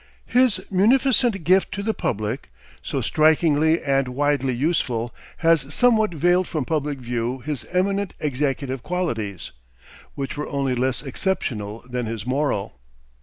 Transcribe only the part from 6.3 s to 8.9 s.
from public view his eminent executive